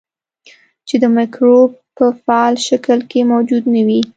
[0.87, 4.01] چې د مکروب په فعال شکل کې موجود نه وي.